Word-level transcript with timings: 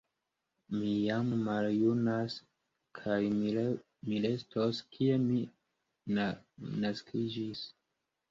Mi 0.75 0.91
jam 0.91 1.27
maljunas, 1.47 2.37
kaj 3.01 3.19
mi 3.35 4.23
restos 4.23 4.79
kie 4.95 5.19
mi 5.25 5.39
naskiĝis. 6.17 7.63